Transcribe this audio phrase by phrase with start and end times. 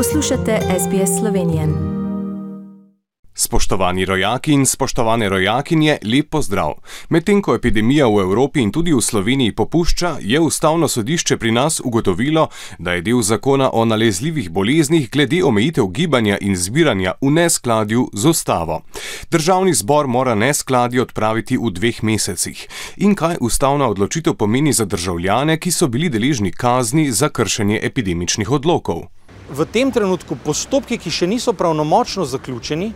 [0.00, 1.62] Poslušate SBS Slovenijo.
[3.34, 6.72] Spoštovani rojaki in spoštovane rojakinje, lep pozdrav.
[7.08, 11.80] Medtem ko epidemija v Evropi in tudi v Sloveniji popušča, je ustavno sodišče pri nas
[11.84, 18.08] ugotovilo, da je del zakona o nalezljivih boleznih glede omejitev gibanja in zbiranja v neskladju
[18.12, 18.82] z ustavo.
[19.30, 22.68] Državni zbor mora neskladje odpraviti v dveh mesecih.
[22.96, 28.50] In kaj ustavna odločitev pomeni za državljane, ki so bili deležni kazni za kršenje epidemičnih
[28.50, 29.19] odlokov?
[29.50, 32.92] V tem trenutku postopki, ki še niso pravnomočno zaključeni,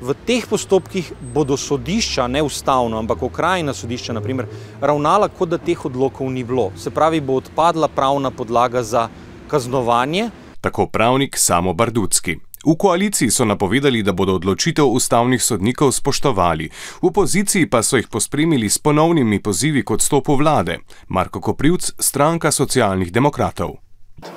[0.00, 4.48] v teh postopkih bodo sodišča, ne ustavno, ampak okrajna sodišča, naprimer,
[4.80, 6.70] ravnala, kot da teh odlokov ni bilo.
[6.76, 9.08] Se pravi, bo odpadla pravna podlaga za
[9.48, 10.30] kaznovanje.
[10.60, 12.38] Tako pravnik Samo Bardutski.
[12.60, 16.68] V koaliciji so napovedali, da bodo odločitev ustavnih sodnikov spoštovali,
[17.00, 20.80] v opoziciji pa so jih pospremili s ponovnimi pozivi k odstopu vlade.
[21.08, 23.89] Marko Koprivc, stranka socialnih demokratov.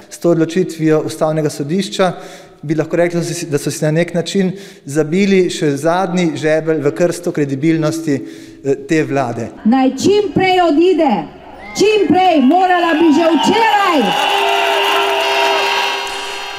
[0.09, 2.11] S to odločitvijo ustavnega sodišča
[2.63, 3.21] bi lahko rekli,
[3.51, 4.51] da so si na nek način
[4.85, 8.19] zabili še zadnji žebelj v krsto kredibilnosti
[8.87, 9.49] te vlade.
[9.65, 11.11] Naj čim prej odide,
[11.75, 14.62] čim prej, morala bi že včeraj.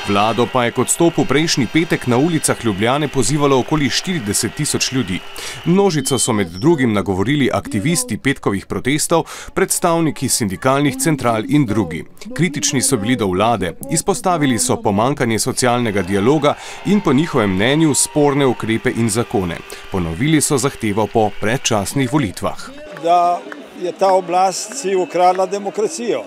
[0.09, 4.93] Vlado pa je kot stop v prejšnji petek na ulicah Ljubljane pozivalo okoli 40 tisoč
[4.93, 5.21] ljudi.
[5.65, 9.25] Množico so med drugim nagovorili aktivisti petkovih protestov,
[9.55, 12.05] predstavniki sindikalnih central in drugi.
[12.35, 16.55] Kritični so bili do vlade, izpostavili so pomankanje socialnega dialoga
[16.87, 19.57] in po njihovem mnenju sporne ukrepe in zakone.
[19.93, 22.69] Ponovili so zahtevo po predčasnih volitvah.
[23.03, 23.41] Da
[23.83, 26.23] je ta oblast si ukradla demokracijo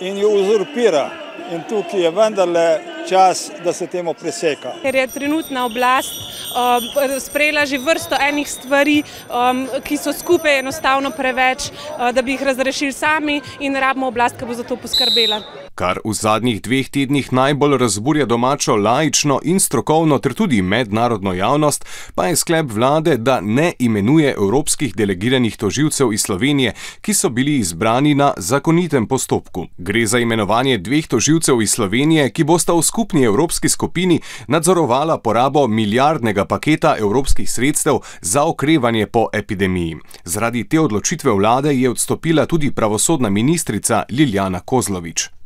[0.00, 4.72] in jo uzurpira in tukaj je vendarle čas, da se temu preseka.
[4.82, 6.12] Ker je trenutna oblast
[6.52, 12.36] um, sprejela že vrsto enih stvari, um, ki so skupaj enostavno preveč, uh, da bi
[12.36, 15.67] jih razrešili sami in rabimo oblast, ki bo za to poskrbela.
[15.78, 21.84] Kar v zadnjih dveh tednih najbolj razburja domačo laično in strokovno ter tudi mednarodno javnost,
[22.14, 27.56] pa je sklep vlade, da ne imenuje evropskih delegiranih toživcev iz Slovenije, ki so bili
[27.58, 29.68] izbrani na zakonitem postopku.
[29.78, 35.66] Gre za imenovanje dveh toživcev iz Slovenije, ki bosta v skupni evropski skupini nadzorovala porabo
[35.68, 39.96] milijardnega paketa evropskih sredstev za okrevanje po epidemiji.
[40.24, 45.37] Zaradi te odločitve vlade je odstopila tudi pravosodna ministrica Liljana Kozlovič.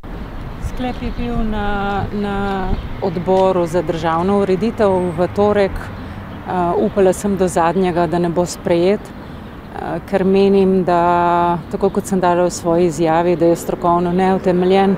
[0.73, 2.67] Sklep je bil na, na
[3.01, 5.71] odboru za državno ureditev v torek.
[5.71, 12.09] Uh, upala sem do zadnjega, da ne bo sprejet, uh, ker menim, da tako kot
[12.09, 14.95] sem dala v svoji izjavi, da je strokovno neutemeljen.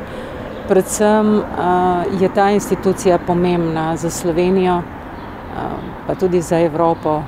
[0.70, 1.44] Predvsem uh,
[2.22, 4.86] je ta institucija pomembna za Slovenijo, uh,
[6.08, 7.20] pa tudi za Evropo.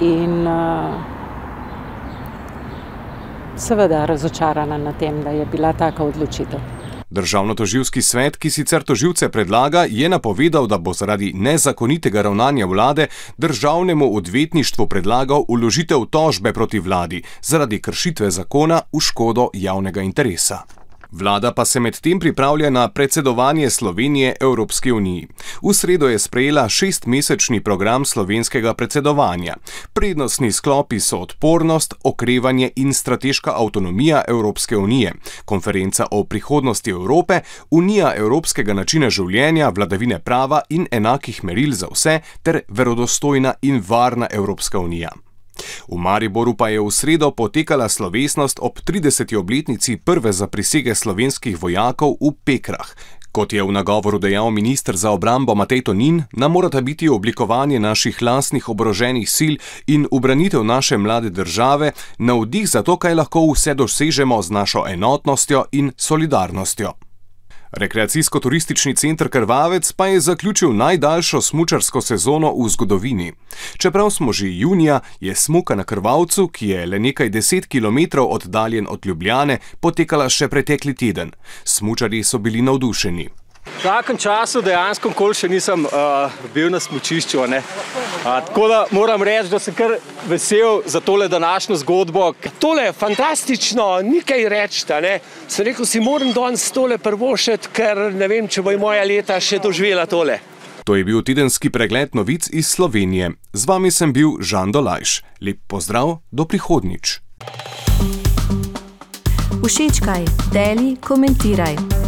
[0.00, 0.96] In uh,
[3.56, 6.77] seveda razočarana na tem, da je bila taka odločitev.
[7.10, 13.06] Državno-toživski svet, ki sicer toživce predlaga, je napovedal, da bo zaradi nezakonitega ravnanja vlade
[13.38, 20.77] državnemu odvetništvu predlagal uložitev tožbe proti vladi zaradi kršitve zakona v škodo javnega interesa.
[21.12, 25.28] Vlada pa se medtem pripravlja na predsedovanje Slovenije Evropski uniji.
[25.62, 29.54] V sredo je sprejela šestmesečni program slovenskega predsedovanja.
[29.92, 35.14] Prednostni sklopi so odpornost, okrevanje in strateška avtonomija Evropske unije,
[35.44, 37.40] konferenca o prihodnosti Evrope,
[37.70, 44.28] unija evropskega načina življenja, vladavine prava in enakih meril za vse ter verodostojna in varna
[44.30, 45.10] Evropska unija.
[45.88, 49.36] V Mariboru pa je v sredo potekala slovesnost ob 30.
[49.36, 53.18] obletnici prve zaprisege slovenskih vojakov v Pekrah.
[53.32, 58.22] Kot je v nagovoru dejal ministr za obrambo Matej Tonin, nam morata biti oblikovanje naših
[58.22, 59.54] lastnih oboroženih sil
[59.86, 65.64] in ubranitev naše mlade države navdih za to, kaj lahko vse dosežemo z našo enotnostjo
[65.72, 67.07] in solidarnostjo.
[67.72, 73.32] Rekreacijsko-turistični center Krvavec pa je zaključil najdaljšo smučarsko sezono v zgodovini.
[73.76, 78.86] Čeprav smo že junija, je smuka na Krvavcu, ki je le nekaj deset kilometrov oddaljen
[78.90, 81.32] od Ljubljane, potekala še pretekli teden.
[81.64, 83.28] Smučari so bili navdušeni.
[83.78, 87.44] V takem času dejansko nikoli še nisem uh, bil na smočišču.
[87.44, 87.60] Uh,
[88.24, 89.94] tako da moram reči, da sem kar
[90.26, 92.32] vesel za tole današnjo zgodbo.
[92.58, 94.84] Tole je fantastično, nekaj reči.
[95.02, 95.18] Ne?
[95.46, 99.62] Sem rekel, si moram danes tole prvošiti, ker ne vem, če bo moja leta še
[99.62, 100.40] doživela tole.
[100.88, 103.34] To je bil tedenski pregled novic iz Slovenije.
[103.52, 105.20] Z vami sem bil Žan Dolajš.
[105.44, 107.20] Lep pozdrav, do prihodnič.
[109.68, 112.07] Všečkaj, deli, komentiraj.